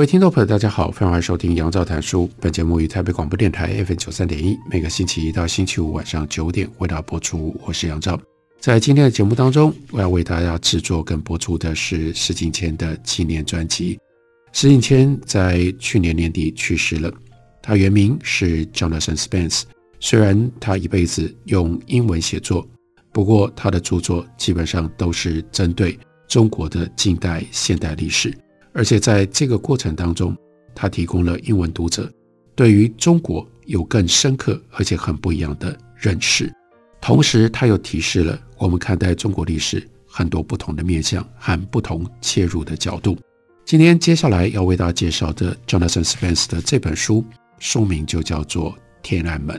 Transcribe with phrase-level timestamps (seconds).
[0.00, 2.26] 各位听众朋友，大家好，欢迎收听杨照谈书。
[2.40, 7.54] 本节目于台北广播电台 FM 九三点一，每个星期一到星期五晚上九点为大家播出。
[7.66, 8.18] 我是杨照，
[8.60, 13.98] 在今天的节目当中，我要为大家制作跟播出的是石景谦的纪念专辑。
[14.54, 17.12] 石景谦在去年年底去世了，
[17.62, 19.64] 他原名是 Jonathan Spence。
[19.98, 22.66] 虽然他一辈子用英文写作，
[23.12, 28.34] 不过他的著作基本上都是针对中国的近代现代历史。
[28.72, 30.36] 而且在这个过程当中，
[30.74, 32.10] 他提供了英文读者
[32.54, 36.52] 对于中国有更深刻而且很不一样的认识。
[37.00, 43.18] 同时，他又提示了我们看待中国历史很多不同的面向和不同切入的角度。
[43.64, 47.24] 今天接下来要为大家介绍的 Jonathan Spence 的这本书，
[47.58, 49.56] 书名就叫做《天安门》。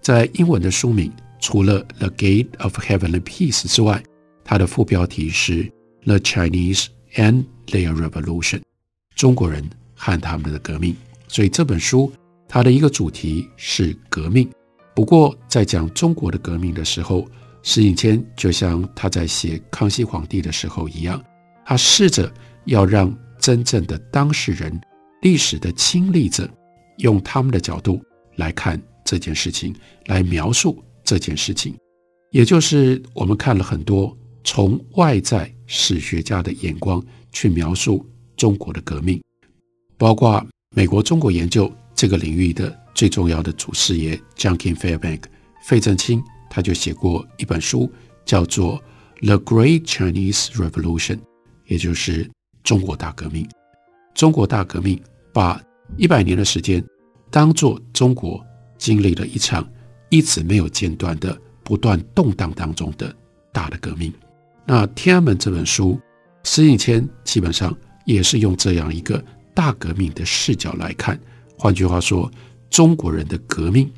[0.00, 4.02] 在英文的书名除了《The Gate of Heavenly Peace》之外，
[4.42, 5.64] 它的副标题是
[6.04, 8.62] 《The Chinese and》Their Revolution，
[9.14, 10.96] 中国人和他们的革命。
[11.28, 12.12] 所以这本书
[12.48, 14.50] 它的一个主题是革命。
[14.94, 17.26] 不过在讲中国的革命的时候，
[17.62, 21.22] 石景谦就像他在写康熙皇帝的时候一样，
[21.64, 22.30] 他试着
[22.66, 24.78] 要让真正的当事人、
[25.22, 26.46] 历史的亲历者，
[26.98, 28.02] 用他们的角度
[28.36, 29.74] 来看这件事情，
[30.06, 31.74] 来描述这件事情。
[32.30, 37.02] 也就是我们看了很多从外在史学家的眼光。
[37.34, 38.06] 去描述
[38.36, 39.18] 中国的革命，
[39.96, 40.46] 包括
[40.76, 45.22] 美国中国研究这个领域的最重要的祖师爷 Junkin Fairbank
[45.66, 47.90] 费正清，他就写过一本书，
[48.26, 48.78] 叫做
[49.26, 51.16] 《The Great Chinese Revolution》，
[51.64, 52.30] 也就是
[52.62, 53.48] 中国大革命。
[54.14, 55.58] 中国大革命把
[55.96, 56.84] 一百年的时间
[57.30, 58.44] 当做中国
[58.76, 59.66] 经历了一场
[60.10, 61.34] 一直没有间断的
[61.64, 63.16] 不断动荡当中的
[63.54, 64.12] 大的革命。
[64.66, 66.00] 那《天安门》这本书。
[66.44, 67.72] 石景谦基本上
[68.04, 69.24] 也是用这样一个
[69.54, 71.18] 大革命的视角来看，
[71.56, 72.28] 换句话说，
[72.68, 73.88] 中国人的革命，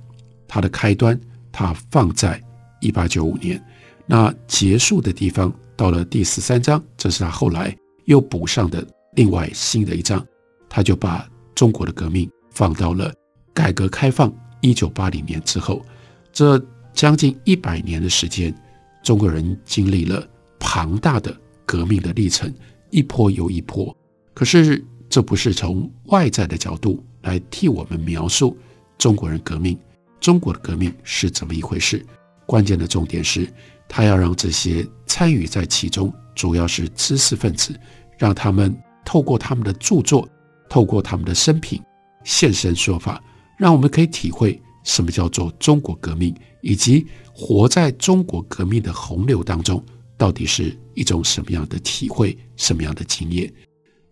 [0.46, 1.18] 它的开端，
[1.50, 2.38] 它放在
[2.82, 3.58] 一八九五年，
[4.04, 10.22] 那结束的地方到了第十三章，这是他后来又补上的另外新的一章，
[10.68, 13.10] 他就把中国的革命放到了
[13.54, 15.82] 改革开放一九八零年之后，
[16.30, 18.54] 这将近一百年的时间，
[19.02, 20.28] 中国人经历了
[20.64, 21.38] 庞大的。
[21.66, 22.52] 革命的历程
[22.90, 23.96] 一波又一波，
[24.34, 28.54] 可是这不是从外在的角度来替我们描述
[28.98, 29.78] 中国人革命，
[30.20, 32.04] 中国的革命是怎么一回事？
[32.44, 33.50] 关键的重点是，
[33.88, 37.74] 他要让这些参与在其中，主要是知识分子，
[38.18, 38.76] 让他们
[39.06, 40.28] 透过他们的著作，
[40.68, 41.82] 透过他们的生平
[42.24, 43.24] 现身说法，
[43.56, 49.82] 让我们可以体会什么叫做中国革命，以及活在中国革命的洪流当中。
[50.16, 53.52] 到底是一种什么样的体会，什么样的经验？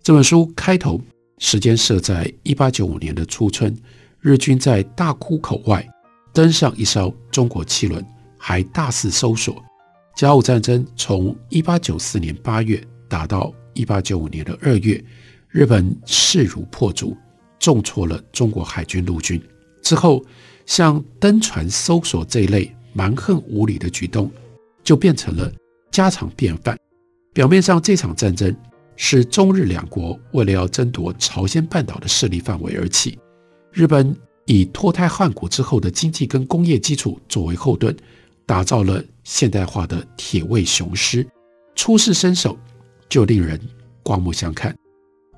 [0.03, 1.01] 这本书开头
[1.39, 3.77] 时间设在一八九五年的初春，
[4.21, 5.87] 日军在大沽口外
[6.33, 8.05] 登上一艘中国汽轮，
[8.37, 9.63] 还大肆搜索。
[10.17, 15.03] 甲午战争从一八九四年八月打到一八九五年的二月，
[15.49, 17.17] 日本势如破竹，
[17.59, 19.41] 重挫了中国海军陆军。
[19.83, 20.25] 之后，
[20.67, 24.31] 像登船搜索这一类蛮横无理的举动，
[24.85, 25.53] 就变成了。
[25.93, 26.77] 家常便饭。
[27.33, 28.55] 表面上，这场战争
[28.97, 33.19] 是中日两国为了要争夺朝鲜半岛的势力范围而起。
[33.71, 34.15] 日本
[34.47, 37.97] 以脱胎换骨之后的经济跟工业基础作为后盾，
[38.45, 41.27] 打造了现代化的铁卫雄狮，
[41.75, 42.59] 出世身手
[43.09, 43.61] 就令人
[44.03, 44.75] 刮目相看。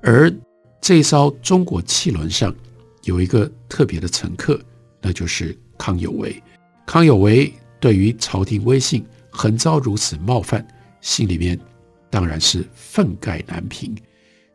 [0.01, 0.33] 而
[0.81, 2.53] 这艘中国汽轮上
[3.03, 4.59] 有一个特别的乘客，
[5.01, 6.41] 那就是康有为。
[6.85, 9.05] 康有为对于朝廷威信。
[9.35, 10.65] 横遭如此冒犯，
[11.01, 11.59] 心里面
[12.09, 13.93] 当然是愤慨难平。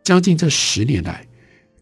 [0.02, 1.26] 将近这十年来，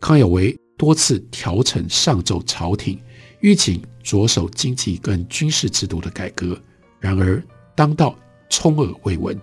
[0.00, 3.00] 康有为多次调呈上奏朝廷，
[3.40, 6.60] 吁请着手经济跟军事制度的改革。
[6.98, 7.40] 然而
[7.76, 8.18] 当道
[8.50, 9.38] 充耳未闻。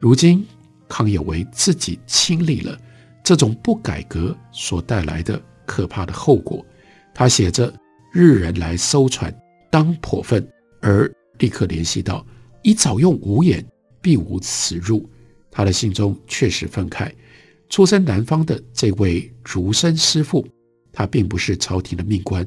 [0.00, 0.44] 如今
[0.88, 2.76] 康有为自己亲历了
[3.22, 6.66] 这种不改革所带来的可怕的后果。
[7.14, 7.72] 他写着
[8.12, 9.32] ：“日人来搜船，
[9.70, 10.46] 当颇愤。”
[10.82, 12.26] 而立刻联系到。
[12.68, 13.64] 你早用无言，
[14.02, 15.08] 必无此入。
[15.50, 17.10] 他的信中确实愤慨，
[17.70, 20.46] 出身南方的这位儒生师傅，
[20.92, 22.46] 他并不是朝廷的命官，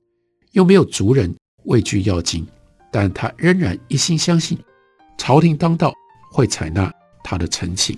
[0.51, 2.45] 又没有族人畏惧要紧，
[2.91, 4.55] 但他仍然一心相信
[5.17, 5.91] 朝廷当道
[6.31, 7.97] 会采纳他的陈情。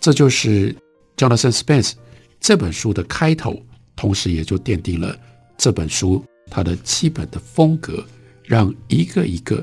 [0.00, 0.74] 这就是
[1.14, 1.92] Jonathan Spence
[2.40, 3.62] 这本书的开头，
[3.94, 5.14] 同时也就奠定了
[5.58, 8.02] 这本书它的基本的风格，
[8.44, 9.62] 让一个一个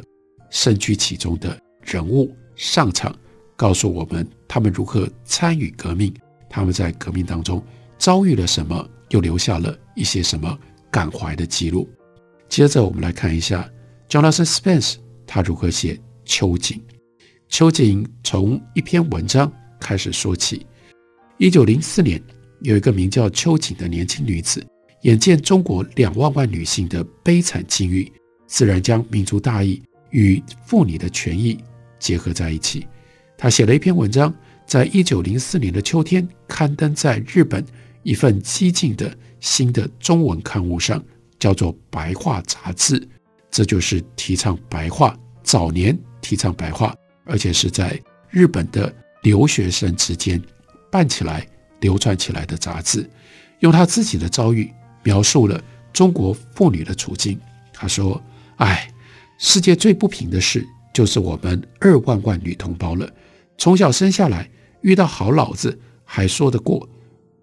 [0.51, 3.15] 身居其中的人物上场，
[3.55, 6.13] 告诉我们他们如何参与革命，
[6.49, 7.63] 他们在革命当中
[7.97, 10.59] 遭遇了什么，又留下了一些什么
[10.91, 11.89] 感怀的记录。
[12.49, 13.69] 接着我们来看一下
[14.09, 14.95] Jonathan Spence
[15.25, 16.81] 他如何写秋瑾。
[17.47, 19.49] 秋瑾从一篇文章
[19.79, 20.65] 开始说起。
[21.37, 22.21] 一九零四年，
[22.63, 24.61] 有一个名叫秋瑾的年轻女子，
[25.03, 28.11] 眼见中国两万万女性的悲惨境遇，
[28.45, 31.57] 自然将民族大义与妇女的权益
[31.99, 32.87] 结合在一起。
[33.37, 34.33] 他写了一篇文章，
[34.65, 37.63] 在一九零四年的秋天刊登在日本
[38.03, 41.03] 一份激进的新的中文刊物上，
[41.39, 42.99] 叫做《白话杂志》。
[43.51, 46.95] 这就是提倡白话，早年提倡白话，
[47.25, 47.99] 而且是在
[48.29, 50.41] 日本的留学生之间
[50.91, 51.47] 办起来、
[51.79, 53.09] 流传起来的杂志，
[53.59, 54.71] 用他自己的遭遇
[55.03, 55.61] 描述了
[55.93, 57.39] 中国妇女的处境。
[57.71, 58.21] 他说
[58.57, 58.91] ：“哎，
[59.37, 60.67] 世界最不平的事
[60.97, 63.07] 就是我们二万万女同胞了。
[63.55, 64.49] 从小生下来，
[64.81, 66.89] 遇到好老子还说得过，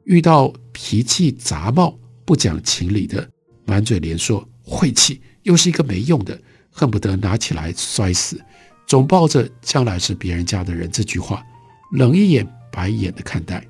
[0.06, 3.30] 遇到脾气杂冒、不讲情理的，
[3.64, 6.36] 满嘴连说晦气，又是一个没用的，
[6.68, 8.42] 恨不得拿起来摔死。
[8.88, 11.40] 总抱着将来是别人家的人这句话，
[11.92, 13.64] 冷一眼。”白一眼的看待，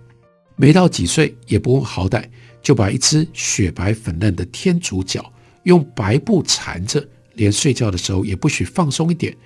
[0.56, 2.24] 没到几岁也不问好歹，
[2.62, 5.30] 就把一只雪白粉嫩的天竺脚
[5.64, 9.36] 用白布缠着，连睡觉的时候也不许放松一点。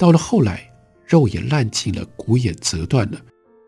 [0.00, 0.66] 到了后来，
[1.06, 3.20] 肉也烂尽了，骨也折断了，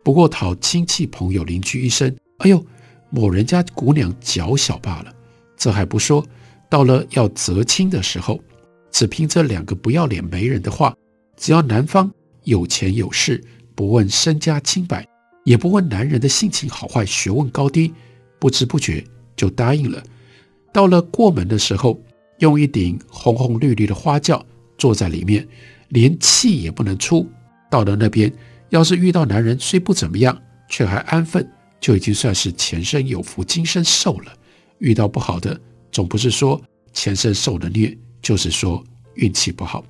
[0.03, 2.65] 不过讨亲戚朋友邻居一声：“哎呦，
[3.11, 5.15] 某人家姑娘脚小罢了。”
[5.59, 6.25] 这还不说，
[6.71, 8.41] 到了要择亲的时候，
[8.91, 10.97] 只凭这两个不要脸媒人的话，
[11.37, 12.11] 只要男方
[12.45, 13.45] 有钱有势，
[13.75, 15.07] 不问身家清白。
[15.45, 17.93] 也不问男人的性情好坏、学问高低，
[18.39, 19.05] 不知不觉
[19.37, 20.03] 就答应了。
[20.73, 22.01] 到了过门的时候，
[22.39, 24.43] 用一顶红红绿绿的花轿
[24.79, 25.47] 坐在里面，
[25.93, 27.27] 连气也不能出。
[27.71, 28.31] 到了那边，
[28.69, 30.37] 要是遇到男人虽不怎么样，
[30.69, 31.49] 却还安分，
[31.81, 34.33] 就已经算是前生有福，今生受了。
[34.79, 35.59] 遇到不好的，
[35.91, 36.61] 总不是说
[36.93, 38.83] 前生受了虐，就是说
[39.15, 39.85] 运气不好。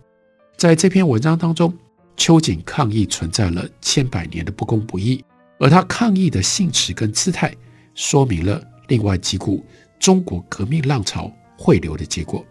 [0.57, 1.73] 在这篇文章当中，
[2.17, 5.25] 秋瑾抗议存在了千百年的不公不义。
[5.59, 7.55] 而他抗议的性质跟姿态，
[7.95, 9.65] 说明了另外几股
[9.99, 12.45] 中国革命浪潮汇流的结果：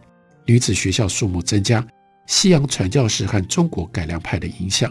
[0.45, 1.86] 女子学校数目增加，
[2.31, 4.89] 西洋传教士和中国改良派的影响，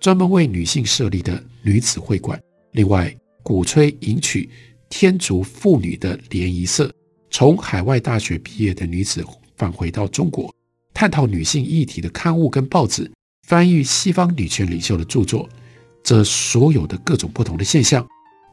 [0.00, 2.38] 专门为女性设立的女子会馆，
[2.72, 3.14] 另外
[3.44, 4.50] 鼓吹迎娶
[4.88, 6.92] 天竺妇女的联谊社，
[7.30, 9.24] 从海外大学毕业的女子
[9.56, 10.52] 返回到中国，
[10.92, 13.08] 探讨女性议题的刊物跟报纸，
[13.46, 15.48] 翻译西方女权领袖的著作。
[16.02, 18.04] 这所有的各种不同的现象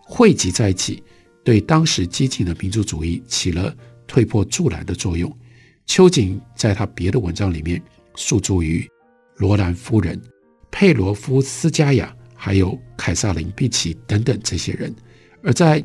[0.03, 1.01] 汇集在一起，
[1.43, 3.75] 对当时激进的民族主义起了
[4.05, 5.35] 推波助澜的作用。
[5.87, 7.81] 秋瑾在他别的文章里面
[8.17, 8.85] 诉诸于
[9.37, 10.21] 罗兰夫人、
[10.69, 14.93] 佩罗夫斯加雅，还有凯撒琳·毕奇等等这些人。
[15.43, 15.81] 而在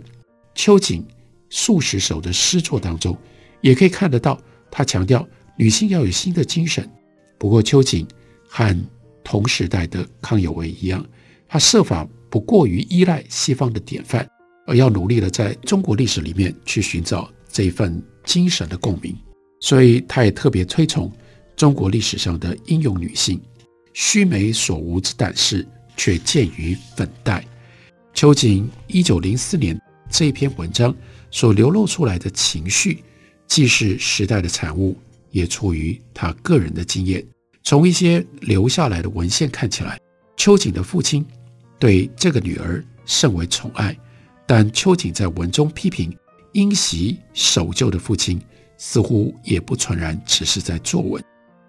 [0.55, 1.07] 秋瑾
[1.51, 3.17] 数十首的诗作当中，
[3.61, 5.25] 也可以看得到他强调
[5.57, 6.91] 女性要有新的精神。
[7.39, 8.07] 不过，秋瑾
[8.49, 8.85] 和
[9.23, 11.05] 同时代的康有为一样。
[11.47, 14.27] 他设法不过于依赖西方的典范，
[14.67, 19.15] 而要努力的在中国历史里面去寻找这一份精神的共鸣。
[19.61, 21.13] 所以，他也特别推崇
[21.57, 23.41] 中国历史上的英勇女性，
[23.93, 25.67] 须眉所无之胆识，
[25.97, 27.45] 却见于粉黛。
[28.15, 29.81] 秋瑾一九零四年
[30.11, 30.95] 这一篇文章
[31.31, 33.03] 所流露出来的情绪，
[33.47, 34.97] 既是时代的产物，
[35.31, 37.25] 也出于他个人的经验。
[37.63, 39.99] 从一些留下来的文献看起来，
[40.37, 41.25] 秋瑾的父亲。
[41.79, 43.97] 对这个女儿甚为宠爱，
[44.47, 46.17] 但秋瑾在文中批评
[46.53, 48.41] 因袭守旧的父亲，
[48.79, 51.21] 似乎也不全然只是在作文。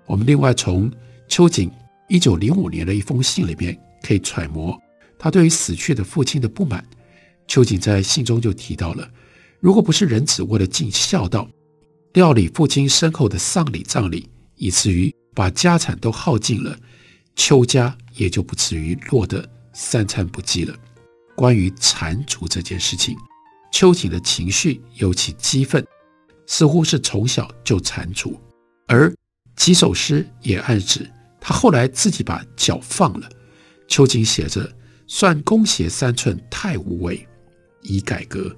[0.06, 0.92] 我们另外从
[1.28, 1.72] 秋瑾
[2.10, 4.80] 一九零五年的一封信里面可以揣摩
[5.18, 6.84] 他对于死去的父亲的不满。
[7.48, 9.10] 秋瑾在信中就提到了，
[9.60, 11.50] 如果不是人子为了尽孝道，
[12.14, 16.78] 料理父亲身后的丧礼葬礼，以至于把家产都耗尽了，
[17.36, 19.48] 秋家也就不至于落得。
[19.74, 20.76] 三餐不继了。
[21.36, 23.18] 关于缠足这件事情，
[23.72, 25.84] 秋瑾的情绪尤其激愤，
[26.46, 28.40] 似乎是从小就缠足，
[28.86, 29.12] 而
[29.56, 33.30] 几首诗也暗指他后来自己把脚放了。
[33.88, 34.72] 秋瑾写着
[35.08, 37.28] ：“算弓鞋三寸太无为，
[37.82, 38.56] 宜改革。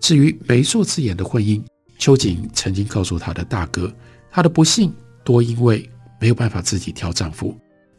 [0.00, 1.62] 至于媒妁之言的婚姻，
[1.98, 3.92] 秋瑾曾经告诉他的大哥，
[4.30, 5.88] 他的不幸多因为
[6.20, 7.56] 没有办法自己挑丈夫，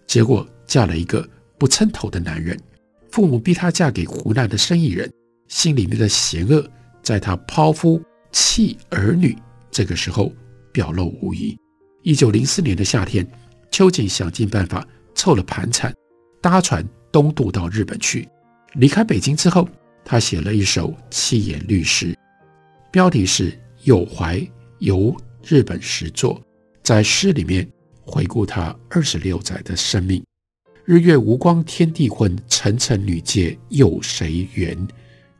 [0.08, 1.28] 结果嫁了一个
[1.58, 2.58] 不称头的男人。
[3.12, 5.12] 父母逼她嫁给湖南的生意人，
[5.48, 6.66] 心里面的邪恶，
[7.04, 8.02] 在她抛夫
[8.32, 9.38] 弃儿女
[9.70, 10.32] 这个时候
[10.72, 11.58] 表露无遗。
[12.10, 13.24] 一九零四年的夏天，
[13.70, 15.94] 秋瑾想尽办法凑了盘缠，
[16.42, 18.28] 搭船东渡到日本去。
[18.74, 19.70] 离开北京之后，
[20.04, 22.18] 他写了一首七言律诗，
[22.92, 23.52] 标题是
[23.84, 24.44] 《有怀
[24.80, 26.36] 游日本时作》。
[26.82, 27.70] 在诗里面
[28.02, 30.26] 回顾他二十六载的生命。
[30.86, 34.76] 日月无光，天地昏，沉沉女界，有谁缘？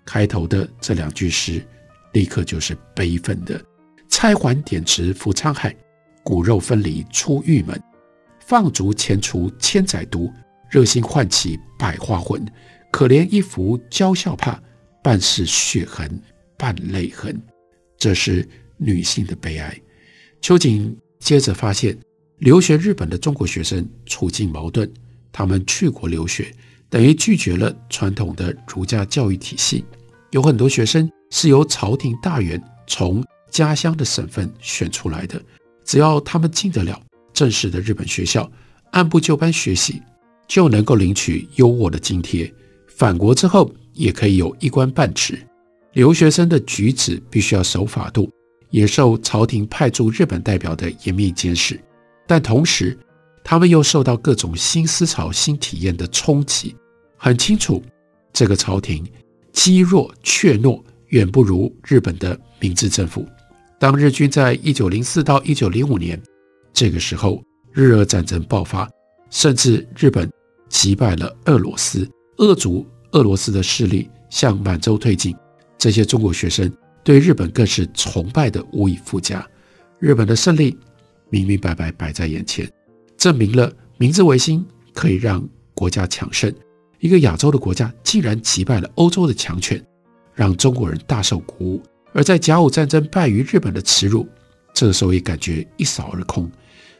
[0.06, 1.66] 开头的这两句诗，
[2.14, 3.60] 立刻就是悲愤的。
[4.08, 5.76] 钗环点池赴沧海，
[6.30, 7.82] 骨肉分离出狱门。
[8.40, 10.32] 放逐前除千载毒，
[10.70, 12.46] 热心唤起百花魂。
[12.92, 14.62] 可怜一幅娇笑帕，
[15.04, 16.22] 半是血痕
[16.56, 17.42] 半泪痕。
[17.98, 19.76] 这是女性的悲哀。
[20.40, 21.98] 秋瑾接着发现，
[22.38, 24.88] 留学日本的中国学生处境矛盾。
[25.32, 26.54] 他们去国留学，
[26.92, 29.84] 等于拒绝了传统的儒家教育体系。
[30.30, 35.42] 有很多学生是由朝廷大员从家乡的省份选出来的，
[35.90, 37.02] 只要他们进得了
[37.34, 38.48] 正式的日本学校，
[38.92, 40.00] 按部就班学习，
[40.48, 42.54] 就能够领取优渥的津贴。
[42.88, 45.44] 返国之后，也可以有一官半职。
[45.94, 48.30] 留学生的举止必须要守法度，
[48.70, 51.82] 也受朝廷派驻日本代表的严密监视，
[52.28, 52.96] 但同时，
[53.44, 56.76] 他们又受到各种新思潮、新体验的冲击，
[57.18, 57.84] 很清楚，
[58.32, 59.04] 这个朝廷
[59.52, 63.26] 积弱怯懦，远不如日本的明治政府。
[63.80, 66.22] 当日军在一九零四到一九零五年
[66.74, 68.90] 这个时候，日俄战争爆发，
[69.30, 70.30] 甚至日本
[70.68, 72.06] 击败了俄罗斯，
[72.40, 75.34] 遏阻俄罗斯的势力向满洲推进，
[75.78, 76.70] 这些中国学生
[77.06, 79.48] 对日本更是崇拜的无以复加。
[79.98, 80.78] 日本的胜利
[81.30, 82.70] 明明白白摆在眼前。
[83.18, 85.42] 证明了明治维新可以让
[85.74, 86.54] 国家强盛，
[87.00, 89.82] 一个亚洲的国家竟然击败了欧洲的强权，
[90.34, 91.82] 让中国人大受鼓舞。
[92.14, 94.28] 而在甲午战争败于日本的耻辱，
[94.74, 96.50] 这个时候也感觉一扫而空。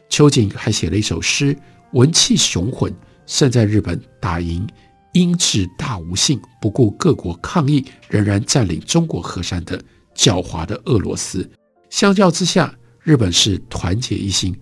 [0.08, 1.56] 秋瑾还写了一首诗，
[1.92, 2.92] 文气雄浑，
[3.26, 4.66] 胜在日本打赢
[5.12, 9.80] 英智大无信，不顾各国抗议，仍然占领中国河山的
[10.14, 11.48] 狡猾的俄罗斯。
[11.88, 14.56] 相较之下，日本是团结一心。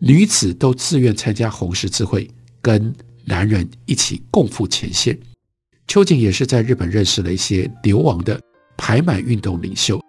[0.00, 2.28] 女子都自愿参加红十字会，
[2.60, 5.18] 跟男人一起共赴前线。
[5.86, 8.40] 秋瑾也是在日本认识了一些流亡的
[8.76, 10.00] 排满运动领袖。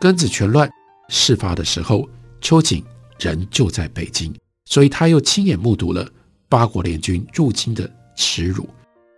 [0.00, 0.70] 庚子拳乱
[1.08, 2.08] 事发的时候，
[2.40, 2.82] 秋瑾
[3.18, 6.08] 人就在北京，所以他又亲眼目睹了
[6.48, 8.68] 八国联军入京的耻辱。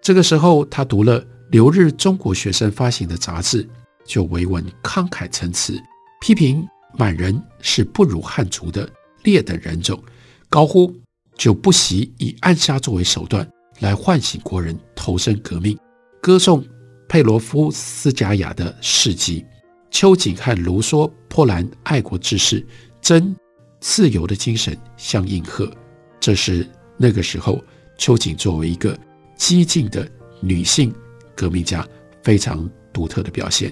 [0.02, 3.68] 这个时候，他读了留日中国学生发行的杂志，
[4.04, 5.80] 就为文慷慨陈词，
[6.20, 6.66] 批评
[6.98, 8.90] 满人是不如汉族的
[9.22, 10.02] 劣等人种。
[10.48, 10.92] 高呼
[11.36, 15.78] 就不惜以暗杀作为手段来唤醒国人投身革命，
[16.20, 16.64] 歌颂
[17.12, 19.44] 佩罗夫斯加亚的事迹。
[19.90, 22.66] 秋瑾和卢梭、波兰爱国志士
[23.02, 23.36] 真
[23.80, 25.70] 自由的精神相应和，
[26.18, 26.66] 这是
[26.96, 27.62] 那个时候
[27.98, 28.98] 秋瑾作为一个
[29.36, 30.90] 激进的女性
[31.36, 31.86] 革命家
[32.22, 33.70] 非常独特的表现。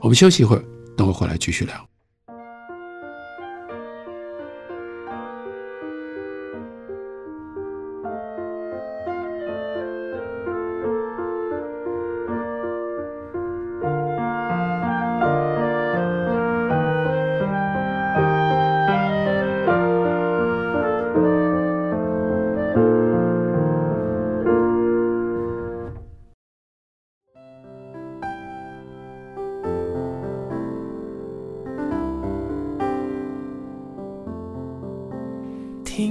[0.00, 0.64] 我们休息一会儿，
[0.96, 1.89] 等会回来继续聊。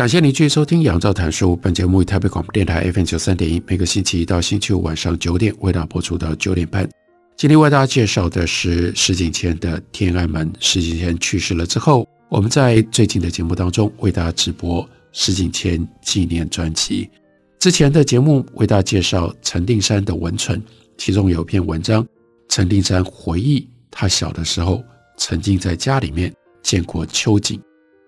[0.00, 1.52] 感谢您继续收听《杨照谈书》。
[1.56, 6.88] 本节目以台北广播电台 FM 九三点一，每个星期一到星期五晚上九点为大家播出到九点半。
[7.36, 10.50] 今天为大家介绍的是石景谦的《天安门》。
[10.58, 17.10] 石景谦去世了之后，我们在最近的节目当中为大家直播石景谦纪念专辑。
[17.58, 20.62] 之前的节目为大家介绍陈定山的文存，
[20.96, 22.06] 其中有一篇文章，
[22.48, 24.82] 陈定山回忆他小的时候
[25.18, 27.60] 曾经在家里面见过秋瑾。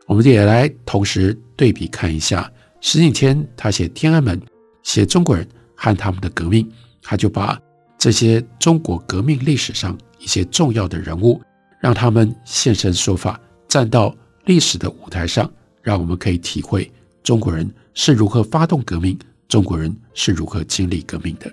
[0.07, 4.39] 我们也来同时对比看一下石景谦，他写《天安门》，
[4.83, 7.59] 写中国人和他们的革命，他就把。
[7.99, 11.41] 这些中国革命历史上一些重要的人物，
[11.79, 14.13] 让他们现身说法，站到
[14.47, 15.49] 历史的舞台上，
[15.83, 16.91] 让我们可以体会
[17.23, 19.17] 中国人是如何发动革命，
[19.47, 21.49] 中国人是如何经历革命的。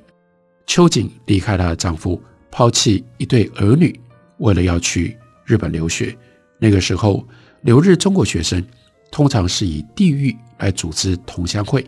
[0.65, 3.99] 秋瑾离开她的丈夫，抛弃一对儿女，
[4.39, 5.15] 为了要去
[5.45, 6.17] 日本留学。
[6.57, 7.23] 那个时候，
[7.61, 8.63] 留日中国学生
[9.11, 11.85] 通常是以地域来组织同乡会。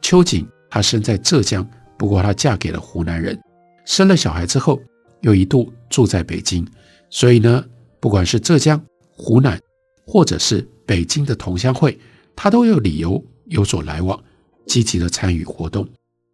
[0.00, 3.38] 秋瑾她生在浙江，不过她嫁给了湖南人。
[3.84, 4.80] 生了小孩之后，
[5.20, 6.66] 又一度住在北京，
[7.10, 7.64] 所以呢，
[8.00, 9.60] 不管是浙江、湖南，
[10.06, 11.98] 或者是北京的同乡会，
[12.34, 14.20] 他都有理由有所来往，
[14.66, 15.88] 积极的参与活动。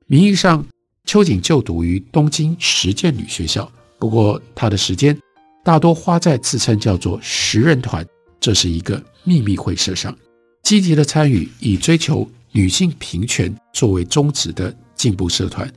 [0.07, 0.65] 名义上，
[1.05, 5.19] 秋瑾就读于东京实践女学校，不过她的时间
[5.65, 8.07] 大多花在自称叫做“十人团”，
[8.41, 10.17] 这是一个秘密会社上，
[10.63, 15.71] 积极的参与以追求女性平权作为宗旨的进步社团，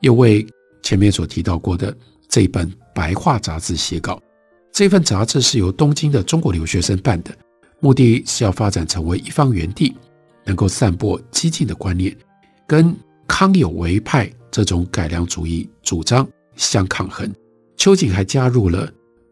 [0.00, 0.46] 又为。
[0.80, 1.94] 前面所提到过的
[2.28, 4.22] 这本白话杂志写稿，
[4.72, 7.36] 这份杂志是由东京的中国留学生办的，
[7.80, 9.94] 目的是要发展成为一方园地，
[10.44, 12.16] 能够散播激进的观念，
[12.66, 12.94] 跟
[13.26, 17.30] 康有为派这种改良主义主张相抗衡。
[17.76, 18.90] 秋瑾还加入了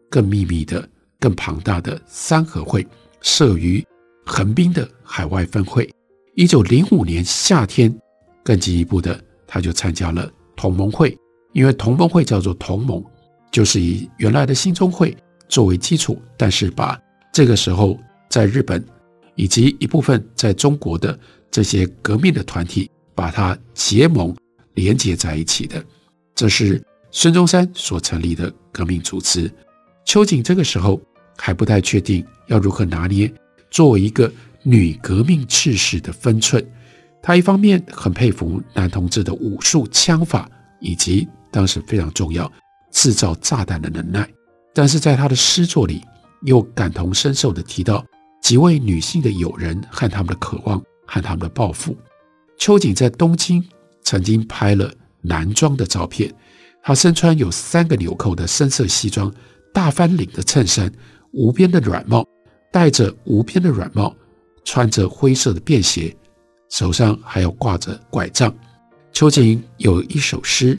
[0.09, 0.87] 更秘密的、
[1.19, 2.85] 更庞大的三合会，
[3.21, 3.85] 设于
[4.25, 5.89] 横滨的海外分会。
[6.35, 7.95] 一九零五年夏天，
[8.43, 11.17] 更进一步的，他就参加了同盟会。
[11.53, 13.03] 因为同盟会叫做同盟，
[13.51, 15.17] 就是以原来的兴中会
[15.49, 16.99] 作为基础，但是把
[17.33, 17.97] 这个时候
[18.29, 18.85] 在日本
[19.33, 21.17] 以及一部分在中国的
[21.49, 24.35] 这些革命的团体，把它结盟
[24.75, 25.83] 连接在一起的。
[26.35, 29.51] 这是孙中山所成立的革命组织。
[30.05, 31.01] 秋瑾这个时候
[31.37, 33.31] 还不太确定要如何拿捏
[33.71, 34.29] 作为一个
[34.63, 36.65] 女革命志士的分寸。
[37.21, 41.27] 她一方面很佩服男同志的武术枪法以及。
[41.49, 42.51] 当时非常重要，
[42.91, 44.29] 制造炸弹的能耐，
[44.75, 46.01] 但是在他的诗作里
[46.43, 48.05] 又感同身受地提到
[48.43, 51.97] 几位女性的友人和他们的渴望和他们的抱负。
[52.59, 53.63] 秋瑾在东京
[54.03, 56.31] 曾经拍了男装的照片，
[56.83, 59.33] 她身穿有三个纽扣的深色西装，
[59.73, 60.91] 大翻领的衬衫，
[61.37, 62.27] 无边的软帽，
[62.71, 64.13] 戴着无边的软帽，
[64.65, 66.13] 穿着灰色的便鞋，
[66.67, 68.51] 手上还要挂着拐杖。
[69.13, 70.77] 秋瑾有一首诗。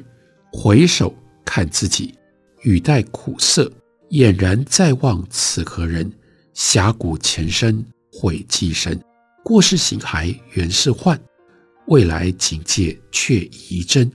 [0.50, 2.14] 回首看自己，
[2.62, 3.70] 语带苦涩，
[4.10, 6.10] 俨然在望此何人？
[6.54, 8.98] 峡谷前生悔既深，
[9.44, 11.20] 过世形骸原是幻，
[11.86, 14.10] 未来警戒却疑真。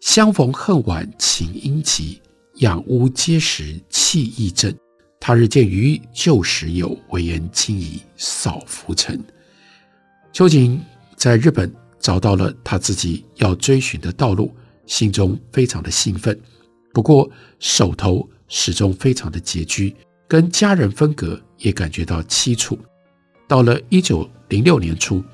[0.00, 2.20] 相逢恨晚情应急，
[2.56, 4.76] 仰屋皆时气亦正。
[5.20, 9.22] 他日见于旧时有，唯言今已扫浮尘。
[10.32, 10.80] 秋瑾
[11.16, 14.54] 在日本找到了他自己要追寻的道路。
[14.86, 16.40] 心中非常的兴奋，
[16.92, 19.92] 不过手头始终非常的拮据，
[20.28, 22.78] 跟家人分隔也感觉到凄楚。
[23.48, 25.24] 到了一九零六年初，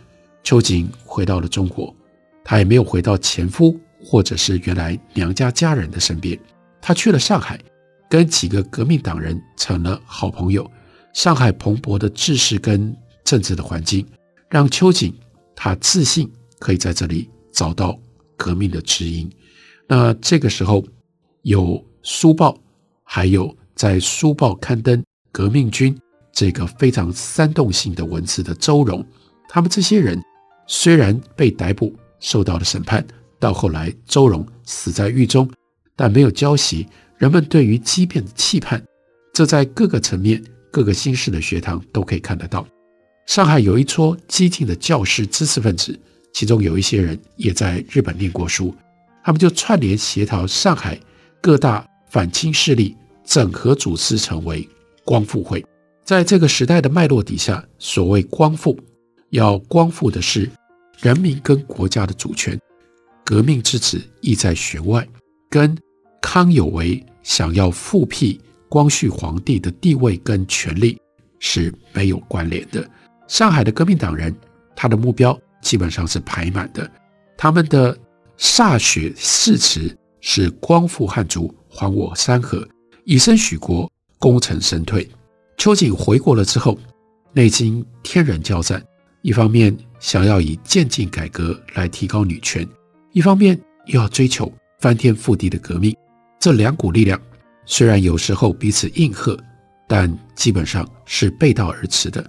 [0.43, 1.95] 秋瑾回到了中国，
[2.43, 6.39] 她也没有回到前夫或者是原来娘家家人的身边，
[6.81, 7.61] 她去了上海，
[8.13, 10.71] 跟几个革命党人成了好朋友。
[11.15, 12.95] 上海蓬勃的知识跟
[13.25, 14.07] 政治的环境，
[14.51, 15.15] 让秋瑾
[15.57, 17.99] 他自信可以在这里找到
[18.37, 19.31] 革命的知音。
[19.89, 20.85] 那这个时候，
[21.41, 22.55] 有书报，
[23.03, 25.01] 还有在书报刊登
[25.33, 25.95] 《革命军》
[26.35, 29.03] 这个非常煽动性的文字的周荣，
[29.49, 30.23] 他们这些人
[30.67, 33.07] 虽然被逮捕，受到了审判，
[33.39, 35.51] 到后来周荣死在狱中，
[35.97, 36.87] 但没有浇熄
[37.23, 38.83] 人们对于激变的期盼。
[39.33, 42.67] 这在各个层面、各个新式的学堂都可以看得到。
[43.27, 45.97] 上海有一撮激进的教师知识分子，
[46.35, 48.75] 其中有一些人也在日本念过书。
[49.23, 50.99] 他们就串联协调上海
[51.41, 54.69] 各大反清势力，整合组织成为
[55.05, 55.65] 光复会。
[56.05, 58.77] 在这个时代的脉络底下，所谓光复，
[59.31, 60.51] 要光复的是
[60.99, 62.59] 人民跟国家的主权。
[63.25, 65.07] 革命之子意在弦外，
[65.49, 65.79] 跟
[66.21, 71.01] 康有为想要复辟光绪皇帝的地位跟权力
[71.39, 72.89] 是没有关联的。
[73.27, 74.35] 上海的革命党人，
[74.77, 76.91] 他的目标基本上是排满的，
[77.37, 77.97] 他们的。
[78.39, 82.67] 歃血誓词是光复汉族，还我山河，
[83.05, 85.09] 以身许国，功成身退。
[85.59, 86.77] 秋瑾回国了之后，
[87.33, 88.83] 内经天人交战，
[89.21, 92.67] 一方面想要以渐进改革来提高女权，
[93.13, 93.57] 一方面
[93.87, 95.95] 又要追求翻天覆地的革命。
[96.43, 97.23] 这两股力量
[97.67, 99.39] 虽然有时候彼此应和，
[99.87, 102.29] 但基本上是背道而驰的。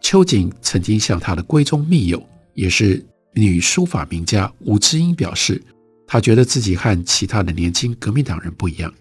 [0.00, 5.60] 秋瑾曾经向他的闺中密友，也是女书法名家吴芝英表示。
[6.06, 8.94] 他觉得自己和其他的年轻革命党人不一样，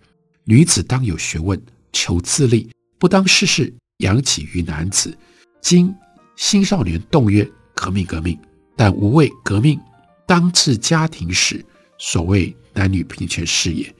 [0.43, 1.61] 女子当有学问，
[1.93, 2.67] 求自立，
[2.97, 5.15] 不当事事养起于男子。
[5.61, 5.93] 今
[6.35, 8.35] 新少年动曰革命革命，
[8.75, 9.79] 但无谓革命
[10.25, 11.63] 当治家庭时，
[11.99, 13.93] 所谓男女平权是也。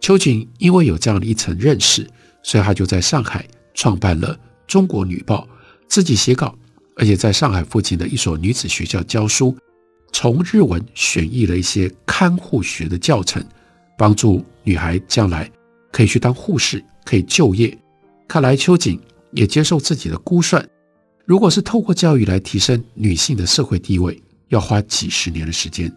[0.00, 2.08] 秋瑾因为有这样的一层认识，
[2.42, 4.34] 所以他就在上海创办了
[4.66, 5.42] 《中国女报》，
[5.88, 6.56] 自己写稿，
[6.96, 9.56] 而且在上海附近的一所女子学校教书。
[10.10, 13.44] 从日文选译了一些看护学的教程，
[13.98, 15.50] 帮助女孩将来
[15.92, 17.76] 可以去当护士，可以就业。
[18.26, 18.98] 看来秋瑾
[19.32, 20.66] 也接受自己的估算，
[21.26, 25.94] 如果是透过教育来提升女性的社会地位，要花几十年的时间。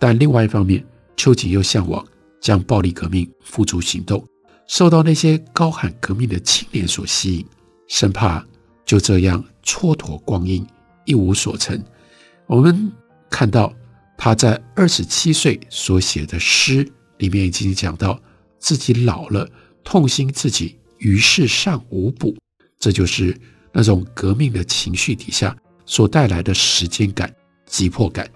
[0.00, 0.84] 但另外一方面，
[1.16, 2.04] 秋瑾又向往
[2.44, 4.22] 将暴力革命付诸行动，
[4.68, 7.46] 受到那些高喊革命的青年所吸引，
[7.88, 8.44] 生怕
[8.84, 10.64] 就这样蹉跎光阴，
[11.06, 11.82] 一无所成。
[12.46, 12.92] 我们。
[13.30, 13.74] 看到
[14.16, 18.16] 他在二十七岁所写的诗里面已经讲到
[18.60, 19.50] 自己老了，
[19.82, 22.36] 痛心自己于世尚无补，
[22.78, 23.36] 这就是
[23.72, 27.34] 那种革命的情绪底下所带来的时间感、
[27.66, 28.30] 急迫感。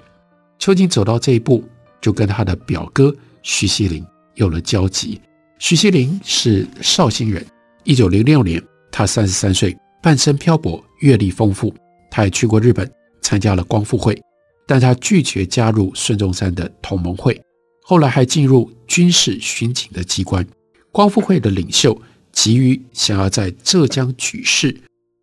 [0.58, 1.62] 秋瑾走到这一步，
[2.00, 5.20] 就跟他的表哥徐锡麟有了交集。
[5.58, 7.44] 徐锡麟是绍兴人，
[7.84, 11.74] 一九零六年他三十三岁，半生漂泊，阅历丰富，
[12.10, 14.20] 他也去过日本，参加了光复会。
[14.66, 17.40] 但他拒绝加入孙中山的同盟会，
[17.82, 20.46] 后来还进入军事巡警的机关。
[20.92, 21.98] 光复会的领袖
[22.32, 24.78] 急于想要在浙江举事，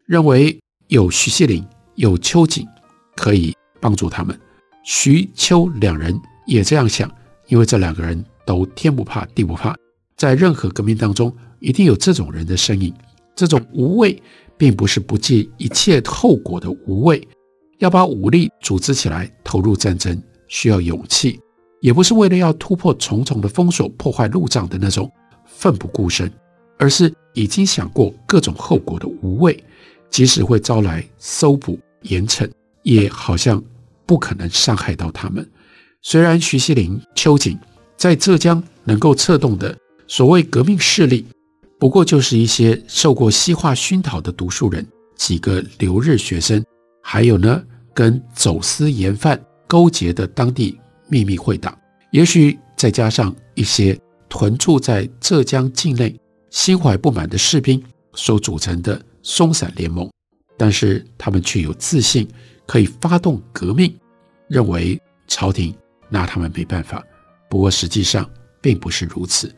[0.07, 2.67] 认为有徐锡林、有秋瑾
[3.15, 4.39] 可以帮助他们。
[4.83, 7.09] 徐秋两人也这样想，
[7.47, 9.75] 因为这两个人都天不怕地不怕，
[10.17, 12.93] 在任何革命当中一定有这种人的身影。
[13.35, 14.21] 这种无畏，
[14.57, 17.27] 并不是不计一切后果的无畏。
[17.79, 21.37] 要把武力组织起来投入战争，需要勇气，
[21.81, 25.11] 也不是为了要突破重重的封锁、破坏路障的那种
[25.45, 26.31] 奋不顾身，
[26.79, 29.61] 而是已经想过各种后果的无畏，
[30.09, 32.49] 即使会招来搜捕严惩，
[32.83, 33.61] 也好像
[34.05, 35.45] 不可能伤害到他们。
[36.07, 37.57] 虽然徐锡麟、秋瑾
[37.97, 39.75] 在浙江能够策动的
[40.07, 41.25] 所谓革命势力，
[41.79, 46.63] 不过就是一些受过西化熏陶的读书人，几个留日学生。
[47.01, 47.59] 还有呢，
[47.91, 51.75] 跟走私盐贩勾结的当地秘密会党，
[52.11, 56.15] 也许再加上一些屯驻在浙江境内、
[56.51, 60.07] 心怀不满的士兵所组成的松散联盟，
[60.55, 62.27] 但是他们却有自信
[62.67, 63.91] 可以发动革命，
[64.47, 65.73] 认为朝廷
[66.09, 67.03] 拿他们没办法。
[67.49, 68.29] 不过实际上
[68.61, 69.53] 并不是如此。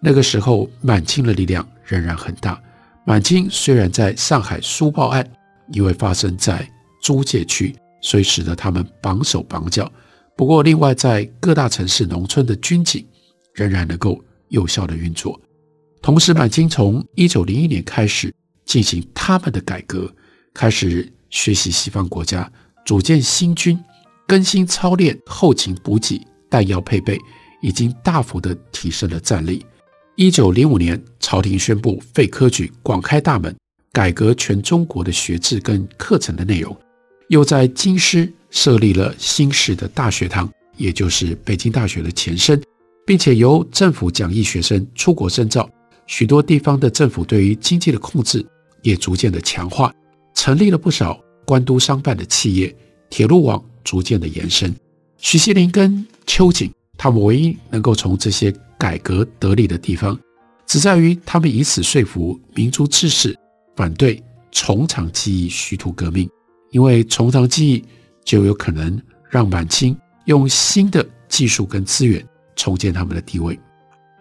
[0.00, 2.60] 那个时候，满清的力量仍然很大。
[3.04, 5.26] 满清虽然在上海书报案，
[5.72, 6.68] 因为发生在
[7.02, 9.90] 租界区，所以使得他们绑手绑脚。
[10.36, 13.06] 不过，另外在各大城市、农村的军警
[13.52, 15.38] 仍然能够有效地运作。
[16.00, 18.32] 同时，满清从一九零一年开始
[18.64, 20.10] 进行他们的改革，
[20.54, 22.50] 开始学习西方国家，
[22.86, 23.78] 组建新军，
[24.30, 27.18] 更新操练、后勤补给、弹药配备，
[27.60, 29.66] 已经大幅的提升了战力。
[30.14, 33.52] 一九零五年，朝廷宣布废科举，广开大门，
[33.90, 36.76] 改革全中国的学制跟课程的内容。
[37.26, 42.62] 又在京师设立了新式的大学堂，也就是北京大学的前身，
[43.04, 45.68] 并且由政府奖励学生出国深造。
[46.06, 48.46] 许多地方的政府对于经济的控制
[48.82, 49.92] 也逐渐的强化，
[50.36, 52.72] 成立了不少官督商办的企业，
[53.08, 54.74] 铁路网逐渐的延伸。
[55.18, 60.18] 徐锡林跟秋瑾，他们唯一能够从这些改革得利的地方，
[60.66, 63.36] 只在于他们以此说服民族志士
[63.76, 66.28] 反对从长计议，虚图革命。
[66.70, 67.84] 因为从长计议
[68.24, 73.58] 就有可能让满清用新的技术跟资源重建他们的地位。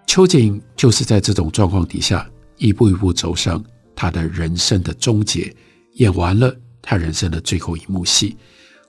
[0.08, 3.64] 秋瑾就是在这种状况底下，一步一步走上
[3.96, 5.56] 他的人生的终结，
[5.94, 8.36] 演完了他人生的最后一幕戏。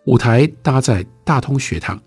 [0.06, 2.00] 舞台搭在大通学堂，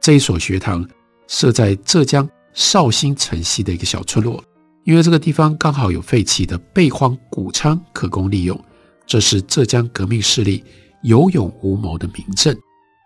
[0.00, 0.88] 这一所学堂
[1.26, 4.42] 设在浙江绍兴城西的一个小村落，
[4.84, 8.58] 因为这个地方刚好有废弃的备荒谷仓可供利用，
[9.06, 10.64] 这是浙江革命势力。
[11.02, 12.56] 有勇无谋的明证。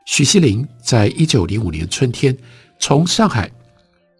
[0.04, 2.36] 徐锡林在一九零五年春天
[2.78, 3.50] 从上海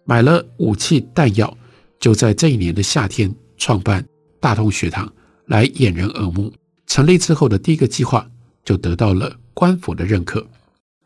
[0.03, 1.55] 买了武器弹药，
[1.99, 4.03] 就在这一年的夏天创办
[4.39, 5.07] 大通学堂
[5.45, 6.51] 来掩人耳目。
[6.87, 8.27] 成立之后的第一个计划
[8.65, 10.45] 就得到了官府的认可，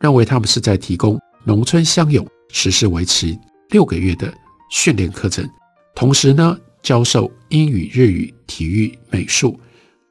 [0.01, 4.33] 认为他们是在提供农村乡勇实施为期六个月的
[4.69, 5.49] 训练课程，
[5.95, 9.57] 同时呢，教授英语、日语、体育、美术。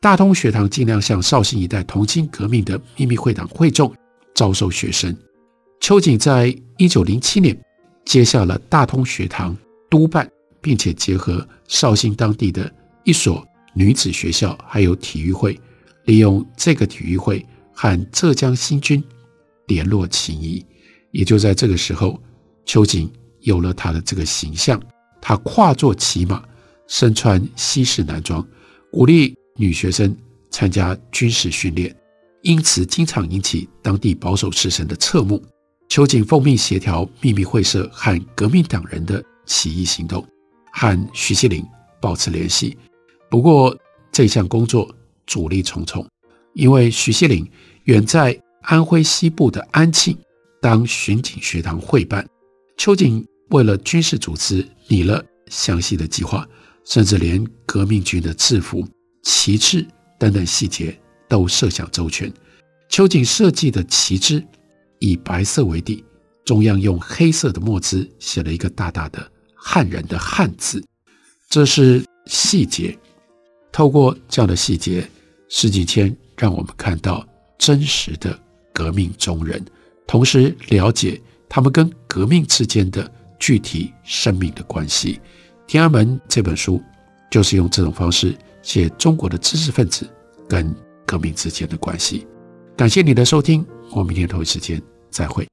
[0.01, 3.95] 大通学堂尽量向绍兴一带同情革命的秘密会党会众
[4.35, 5.15] 招收学生。
[5.79, 7.55] 秋瑾在一九零七年
[8.07, 9.55] 接下了大通学堂
[9.91, 10.27] 督办，
[10.63, 12.73] 并且结合绍兴当地的
[13.05, 15.61] 一所女子学校，还有体育会，
[16.05, 17.45] 利用这个体育会
[17.81, 19.03] 和浙江新军
[19.69, 20.63] 联络情谊。
[21.13, 22.21] 也就在这个时候，
[22.67, 24.79] 秋瑾有了他的这个形象。
[25.19, 26.45] 他跨坐骑马，
[26.87, 28.47] 身穿西式男装，
[28.93, 30.15] 鼓励女学生
[30.51, 31.95] 参加军事训练，
[32.43, 35.43] 因此经常引起当地保守士绅的侧目。
[35.89, 40.23] 秋瑾奉命协调秘密会社和革命党人的起义行动，
[40.71, 41.65] 和徐锡麟
[41.99, 42.77] 保持联系。
[43.31, 43.75] 不过
[44.13, 44.95] 这项工作
[45.27, 46.07] 阻力重重，
[46.53, 47.49] 因为徐锡麟
[47.85, 50.17] 远在安徽西部的安庆
[50.61, 52.27] 当巡警学堂会办，
[52.77, 56.47] 秋瑾为了军事组织拟了详细的计划，
[56.85, 58.87] 甚至连革命军的制服。
[59.23, 59.87] 旗帜
[60.19, 62.33] 等等细节都设想周全。
[62.89, 64.43] 秋瑾设计的旗帜
[64.99, 66.03] 以白色为底，
[66.45, 70.83] 中央用黑色的墨汁写了一个大大的汉人的汉字，
[71.49, 72.97] 这是细节。
[73.71, 75.09] 透过这样的细节，
[75.49, 77.27] 石景谦让我们看到
[77.61, 78.37] 真实的
[78.73, 79.63] 革命中人，
[80.07, 85.15] 同时了解他们跟革命之间的具体生命的关系。
[85.67, 86.83] 《天安门》这本书
[87.31, 88.35] 就是用这种方式。
[88.63, 90.07] 写中国的知识分子
[90.47, 90.75] 跟
[91.07, 92.27] 革命之间的关系。
[92.77, 95.49] 感谢你的收听，我们明天同一时间再会。